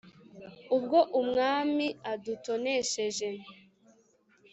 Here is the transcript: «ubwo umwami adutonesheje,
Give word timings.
«ubwo 0.75 0.99
umwami 1.21 1.87
adutonesheje, 2.13 3.29